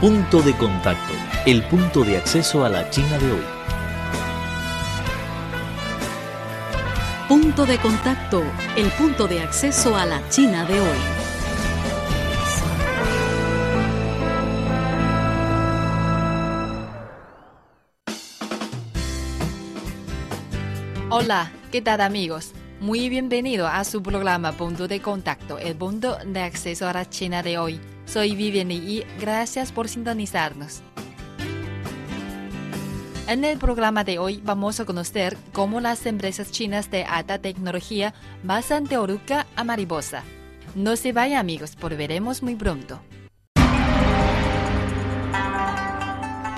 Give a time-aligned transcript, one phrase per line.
[0.00, 1.12] Punto de contacto,
[1.44, 3.42] el punto de acceso a la China de hoy.
[7.28, 8.44] Punto de contacto,
[8.76, 10.98] el punto de acceso a la China de hoy.
[21.10, 22.52] Hola, ¿qué tal amigos?
[22.78, 27.42] Muy bienvenido a su programa Punto de Contacto, el punto de acceso a la China
[27.42, 27.80] de hoy.
[28.08, 30.80] Soy Vivian y gracias por sintonizarnos.
[33.28, 38.14] En el programa de hoy vamos a conocer cómo las empresas chinas de alta tecnología
[38.46, 40.24] pasan de oruca a mariposa.
[40.74, 42.98] No se vayan amigos, volveremos muy pronto.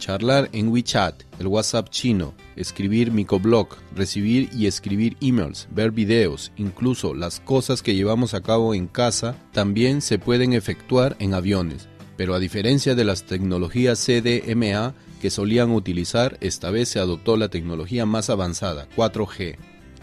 [0.00, 7.14] Charlar en WeChat, el WhatsApp chino, escribir microblog, recibir y escribir emails, ver videos, incluso
[7.14, 11.86] las cosas que llevamos a cabo en casa, también se pueden efectuar en aviones.
[12.16, 17.48] Pero a diferencia de las tecnologías CDMA que solían utilizar, esta vez se adoptó la
[17.48, 19.56] tecnología más avanzada, 4G.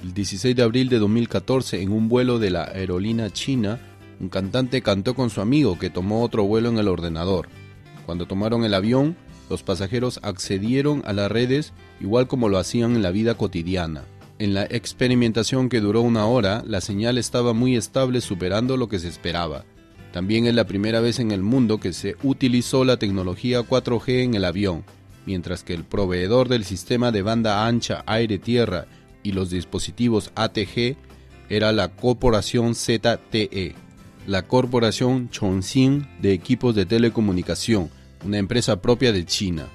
[0.03, 3.79] El 16 de abril de 2014, en un vuelo de la aerolínea china,
[4.19, 7.49] un cantante cantó con su amigo que tomó otro vuelo en el ordenador.
[8.05, 9.17] Cuando tomaron el avión,
[9.49, 14.03] los pasajeros accedieron a las redes igual como lo hacían en la vida cotidiana.
[14.39, 18.99] En la experimentación que duró una hora, la señal estaba muy estable superando lo que
[18.99, 19.65] se esperaba.
[20.11, 24.35] También es la primera vez en el mundo que se utilizó la tecnología 4G en
[24.35, 24.83] el avión,
[25.25, 28.85] mientras que el proveedor del sistema de banda ancha aire-tierra
[29.23, 30.95] y los dispositivos ATG
[31.49, 33.75] era la corporación ZTE,
[34.25, 37.89] la corporación Chongqing de equipos de telecomunicación,
[38.25, 39.67] una empresa propia de China.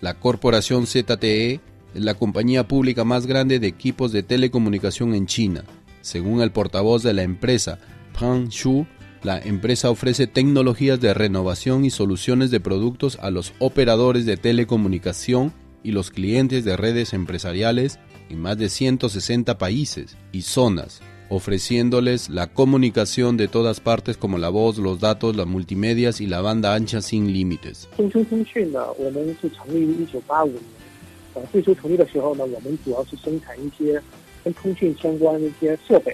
[0.00, 1.60] La corporación ZTE
[1.94, 5.64] es la compañía pública más grande de equipos de telecomunicación en China.
[6.00, 7.78] Según el portavoz de la empresa,
[8.18, 8.86] Pang Shu,
[9.22, 15.52] la empresa ofrece tecnologías de renovación y soluciones de productos a los operadores de telecomunicación
[15.84, 21.00] y los clientes de redes empresariales en más de 160 países y zonas,
[21.32, 26.42] ofreciéndoles la comunicación de todas partes como la voz, los datos, las multimedias y la
[26.42, 27.88] banda ancha sin límites.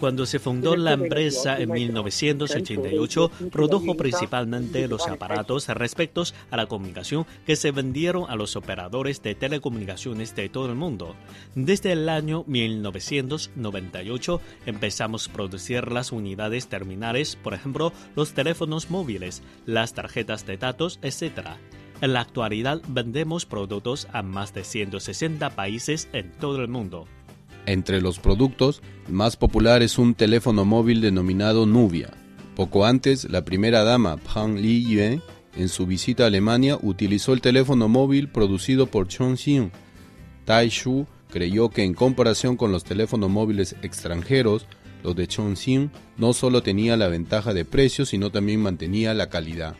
[0.00, 7.26] Cuando se fundó la empresa en 1988, produjo principalmente los aparatos respecto a la comunicación
[7.46, 11.14] que se vendieron a los operadores de telecomunicaciones de todo el mundo.
[11.54, 19.42] Desde el año 1998 empezamos a producir las unidades terminales, por ejemplo, los teléfonos móviles,
[19.66, 21.56] las tarjetas de datos, etc.
[22.00, 27.06] En la actualidad vendemos productos a más de 160 países en todo el mundo.
[27.68, 32.08] Entre los productos, más popular es un teléfono móvil denominado Nubia.
[32.56, 34.98] Poco antes, la primera dama, Pang Li
[35.54, 39.70] en su visita a Alemania, utilizó el teléfono móvil producido por Chongqing.
[40.46, 44.64] Tai Shu creyó que en comparación con los teléfonos móviles extranjeros,
[45.04, 49.76] los de Chongqing no solo tenía la ventaja de precio, sino también mantenía la calidad.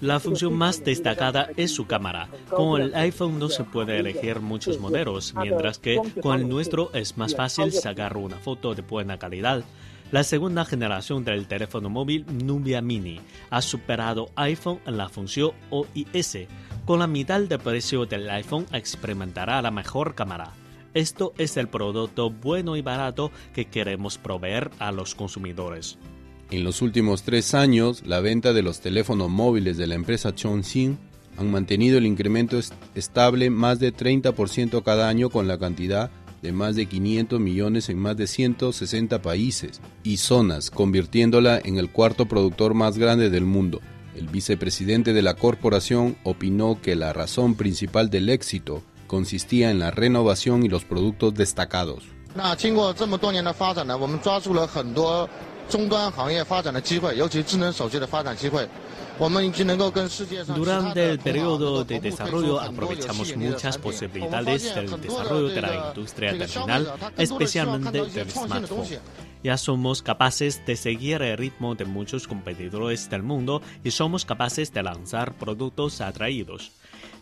[0.00, 2.28] La función más destacada es su cámara.
[2.50, 7.16] Con el iPhone no se puede elegir muchos modelos, mientras que con el nuestro es
[7.16, 9.64] más fácil sacar una foto de buena calidad.
[10.12, 16.46] La segunda generación del teléfono móvil Nubia Mini ha superado iPhone en la función OIS.
[16.84, 20.52] Con la mitad del precio del iPhone experimentará la mejor cámara.
[20.94, 25.98] Esto es el producto bueno y barato que queremos proveer a los consumidores.
[26.50, 30.96] En los últimos tres años, la venta de los teléfonos móviles de la empresa Chongqing
[31.38, 32.60] han mantenido el incremento
[32.94, 36.10] estable más de 30% cada año con la cantidad
[36.42, 41.90] de más de 500 millones en más de 160 países y zonas, convirtiéndola en el
[41.90, 43.80] cuarto productor más grande del mundo.
[44.14, 49.90] El vicepresidente de la corporación opinó que la razón principal del éxito consistía en la
[49.90, 52.04] renovación y los productos destacados.
[60.54, 68.04] Durante el periodo de desarrollo aprovechamos muchas posibilidades del desarrollo de la industria terminal, especialmente
[68.04, 68.86] del smartphone.
[69.46, 74.72] Ya somos capaces de seguir el ritmo de muchos competidores del mundo y somos capaces
[74.72, 76.72] de lanzar productos atraídos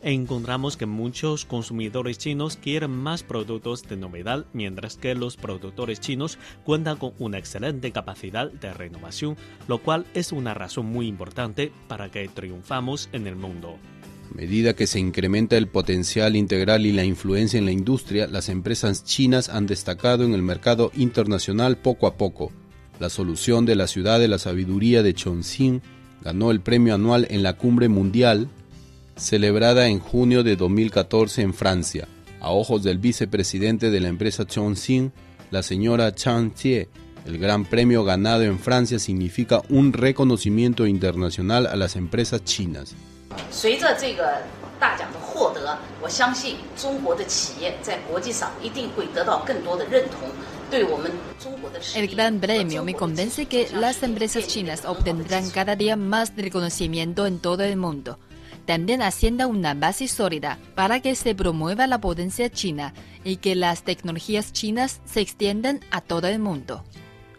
[0.00, 6.38] encontramos que muchos consumidores chinos quieren más productos de novedad, mientras que los productores chinos
[6.64, 9.36] cuentan con una excelente capacidad de renovación,
[9.66, 13.78] lo cual es una razón muy importante para que triunfamos en el mundo.
[14.30, 18.48] A medida que se incrementa el potencial integral y la influencia en la industria, las
[18.48, 22.50] empresas chinas han destacado en el mercado internacional poco a poco.
[22.98, 25.82] La solución de la ciudad de la sabiduría de Chongqing
[26.22, 28.48] ganó el premio anual en la cumbre mundial
[29.16, 32.08] celebrada en junio de 2014 en Francia.
[32.40, 35.12] A ojos del vicepresidente de la empresa Chongqing,
[35.50, 36.88] la señora Chang Jie,
[37.26, 42.94] el gran premio ganado en Francia significa un reconocimiento internacional a las empresas chinas.
[51.94, 57.38] El gran premio me convence que las empresas chinas obtendrán cada día más reconocimiento en
[57.38, 58.18] todo el mundo
[58.64, 62.94] también haciendo una base sólida para que se promueva la potencia china
[63.24, 66.82] y que las tecnologías chinas se extiendan a todo el mundo.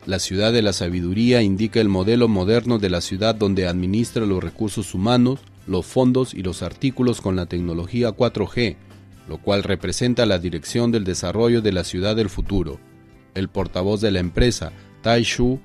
[0.06, 4.44] La ciudad de la sabiduría indica el modelo moderno de la ciudad donde administra los
[4.44, 8.76] recursos humanos, los fondos y los artículos con la tecnología 4G,
[9.28, 12.80] lo cual representa la dirección del desarrollo de la ciudad del futuro.
[13.34, 14.72] El portavoz de la empresa,
[15.02, 15.60] Tai Shu,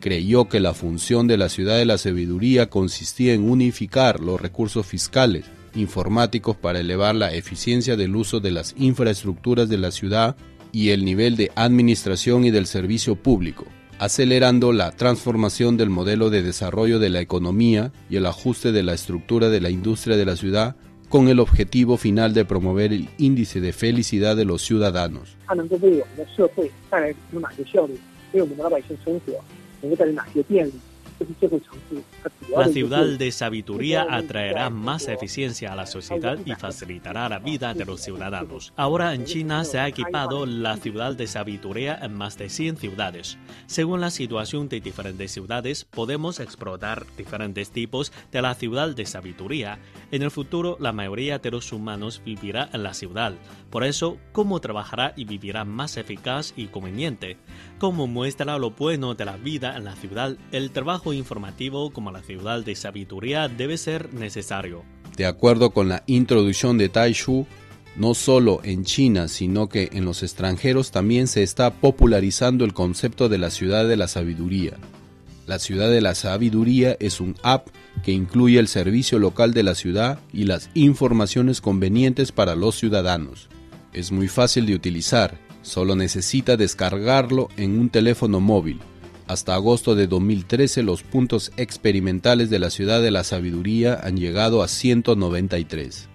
[0.00, 4.84] creyó que la función de la ciudad de la sabiduría consistía en unificar los recursos
[4.84, 10.36] fiscales, informáticos para elevar la eficiencia del uso de las infraestructuras de la ciudad
[10.72, 13.64] y el nivel de administración y del servicio público,
[13.98, 18.94] acelerando la transformación del modelo de desarrollo de la economía y el ajuste de la
[18.94, 20.76] estructura de la industria de la ciudad
[21.08, 25.36] con el objetivo final de promover el índice de felicidad de los ciudadanos.
[32.56, 37.84] La ciudad de sabiduría atraerá más eficiencia a la sociedad y facilitará la vida de
[37.84, 38.72] los ciudadanos.
[38.76, 43.38] Ahora en China se ha equipado la ciudad de sabiduría en más de 100 ciudades.
[43.66, 49.78] Según la situación de diferentes ciudades, podemos explotar diferentes tipos de la ciudad de sabiduría.
[50.14, 53.34] En el futuro, la mayoría de los humanos vivirá en la ciudad.
[53.68, 57.36] Por eso, ¿cómo trabajará y vivirá más eficaz y conveniente?
[57.80, 62.22] Como muestra lo bueno de la vida en la ciudad, el trabajo informativo como la
[62.22, 64.84] ciudad de sabiduría debe ser necesario.
[65.16, 67.48] De acuerdo con la introducción de Taishu,
[67.96, 73.28] no solo en China, sino que en los extranjeros también se está popularizando el concepto
[73.28, 74.76] de la ciudad de la sabiduría.
[75.46, 77.68] La ciudad de la sabiduría es un app
[78.02, 83.48] que incluye el servicio local de la ciudad y las informaciones convenientes para los ciudadanos.
[83.92, 88.80] Es muy fácil de utilizar, solo necesita descargarlo en un teléfono móvil
[89.26, 94.62] hasta agosto de 2013 los puntos experimentales de la ciudad de la sabiduría han llegado
[94.62, 96.08] a 193.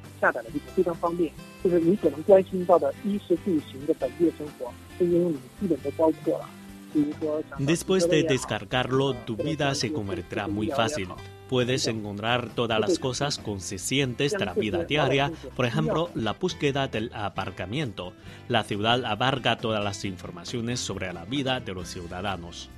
[7.57, 11.09] Después de descargarlo, tu vida se convertirá muy fácil.
[11.49, 17.11] Puedes encontrar todas las cosas conscientes de la vida diaria, por ejemplo, la búsqueda del
[17.13, 18.13] aparcamiento.
[18.47, 22.69] La ciudad abarca todas las informaciones sobre la vida de los ciudadanos.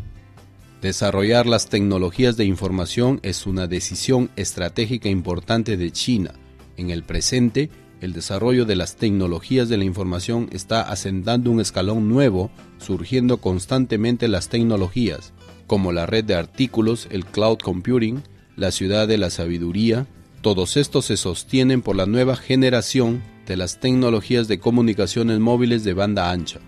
[0.82, 6.34] Desarrollar las tecnologías de información es una decisión estratégica importante de China.
[6.78, 7.70] En el presente,
[8.02, 14.28] el desarrollo de las tecnologías de la información está asentando un escalón nuevo, surgiendo constantemente
[14.28, 15.34] las tecnologías,
[15.68, 18.24] como la red de artículos, el cloud computing,
[18.58, 20.08] la ciudad de la sabiduría.
[20.42, 25.94] Todos estos se sostienen por la nueva generación de las tecnologías de comunicaciones móviles de
[25.94, 26.60] banda ancha.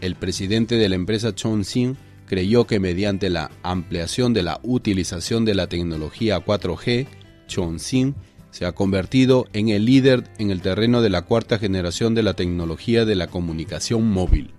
[0.00, 5.54] El presidente de la empresa Chongqing creyó que mediante la ampliación de la utilización de
[5.54, 7.06] la tecnología 4G,
[7.46, 8.14] Chongqing
[8.58, 12.34] se ha convertido en el líder en el terreno de la cuarta generación de la
[12.34, 14.52] tecnología de la comunicación móvil.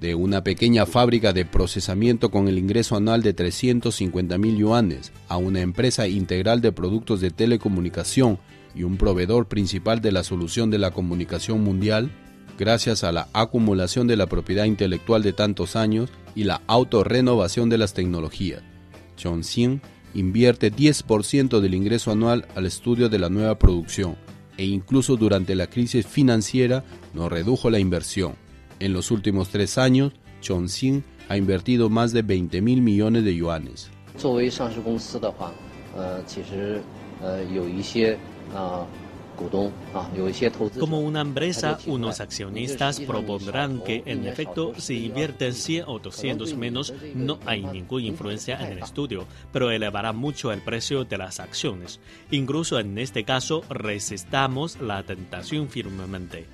[0.00, 5.36] de una pequeña fábrica de procesamiento con el ingreso anual de 350 mil yuanes a
[5.36, 8.40] una empresa integral de productos de telecomunicación
[8.74, 12.10] y un proveedor principal de la solución de la comunicación mundial,
[12.58, 17.78] gracias a la acumulación de la propiedad intelectual de tantos años y la autorrenovación de
[17.78, 18.73] las tecnologías.
[19.16, 19.80] Chongqing
[20.14, 24.16] invierte 10% del ingreso anual al estudio de la nueva producción
[24.56, 28.36] e incluso durante la crisis financiera no redujo la inversión.
[28.80, 33.90] En los últimos tres años, Chongqing ha invertido más de 20 mil millones de yuanes.
[40.78, 46.92] Como una empresa, unos accionistas propondrán que, en efecto, si invierten 100 o 200 menos,
[47.14, 52.00] no hay ninguna influencia en el estudio, pero elevará mucho el precio de las acciones.
[52.30, 56.46] Incluso en este caso, resistamos la tentación firmemente.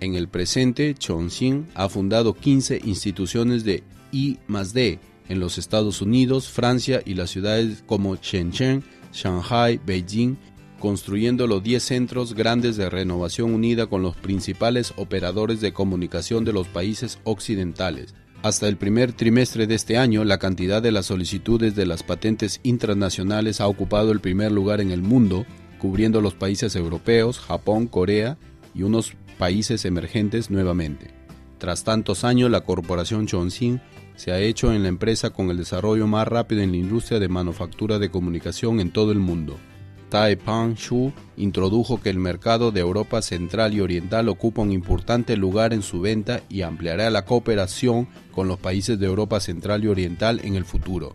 [0.00, 3.82] En el presente, Chongqing ha fundado 15 instituciones de
[4.12, 4.38] I
[4.72, 8.82] D en los Estados Unidos, Francia y las ciudades como Shenzhen,
[9.12, 10.36] Shanghai, Beijing
[10.80, 16.52] construyendo los 10 centros grandes de renovación unida con los principales operadores de comunicación de
[16.52, 18.14] los países occidentales.
[18.42, 22.58] Hasta el primer trimestre de este año, la cantidad de las solicitudes de las patentes
[22.62, 25.44] internacionales ha ocupado el primer lugar en el mundo,
[25.78, 28.38] cubriendo los países europeos, Japón, Corea
[28.74, 31.12] y unos países emergentes nuevamente.
[31.58, 33.80] Tras tantos años, la corporación Chongqing
[34.16, 37.28] se ha hecho en la empresa con el desarrollo más rápido en la industria de
[37.28, 39.58] manufactura de comunicación en todo el mundo.
[40.10, 45.72] Taipang Shu introdujo que el mercado de Europa Central y Oriental ocupa un importante lugar
[45.72, 50.40] en su venta y ampliará la cooperación con los países de Europa Central y Oriental
[50.42, 51.14] en el futuro.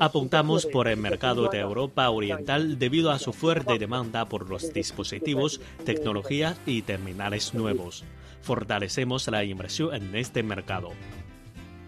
[0.00, 5.60] Apuntamos por el mercado de Europa Oriental debido a su fuerte demanda por los dispositivos,
[5.84, 8.04] tecnologías y terminales nuevos.
[8.42, 10.90] Fortalecemos la inversión en este mercado.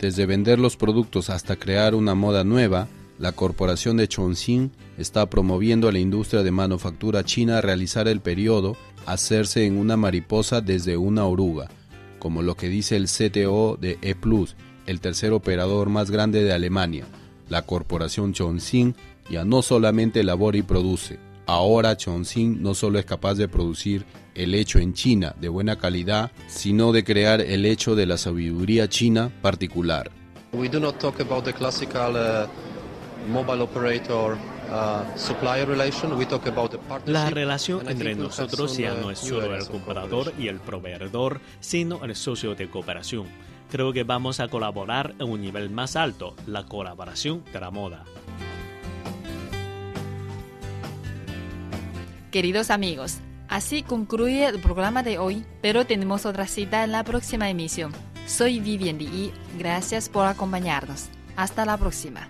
[0.01, 2.89] Desde vender los productos hasta crear una moda nueva,
[3.19, 8.21] la corporación de Chongqing está promoviendo a la industria de manufactura china a realizar el
[8.21, 11.69] periodo hacerse en una mariposa desde una oruga,
[12.19, 14.17] como lo que dice el CTO de E+,
[14.87, 17.05] el tercer operador más grande de Alemania.
[17.51, 18.95] La corporación Chongqing
[19.31, 24.05] ya no solamente elabora y produce, ahora Chongqing no solo es capaz de producir
[24.35, 28.89] el hecho en China de buena calidad, sino de crear el hecho de la sabiduría
[28.89, 30.11] china particular.
[37.07, 42.15] La relación entre nosotros ya no es solo el comprador y el proveedor, sino el
[42.15, 43.27] socio de cooperación.
[43.71, 48.05] Creo que vamos a colaborar en un nivel más alto, la colaboración de la moda.
[52.31, 53.19] Queridos amigos,
[53.49, 57.93] Así concluye el programa de hoy, pero tenemos otra cita en la próxima emisión.
[58.25, 59.33] Soy Vivian Li.
[59.59, 61.09] Gracias por acompañarnos.
[61.35, 62.29] Hasta la próxima.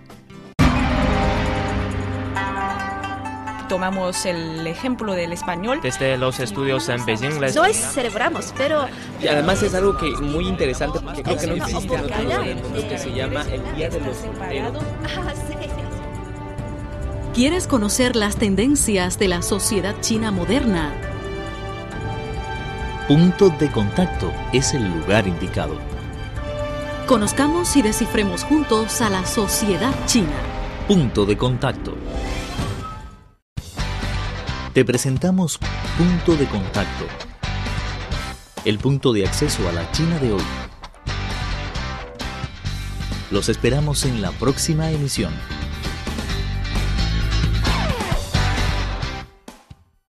[3.69, 5.79] Tomamos el ejemplo del español.
[5.83, 7.55] Desde los estudios en Beijing les...
[7.55, 8.87] No celebramos, pero...
[9.21, 12.45] Y además es algo que muy interesante porque creo que no existe en otro lugar
[12.45, 14.83] del mundo que se llama el Día de los Solteros.
[17.33, 20.93] ¿Quieres conocer las tendencias de la sociedad china moderna?
[23.07, 25.77] Punto de contacto es el lugar indicado.
[27.07, 30.35] Conozcamos y descifremos juntos a la sociedad china.
[30.89, 31.95] Punto de contacto.
[34.73, 35.57] Te presentamos
[35.97, 37.05] Punto de contacto.
[38.65, 40.43] El punto de acceso a la China de hoy.
[43.29, 45.31] Los esperamos en la próxima emisión.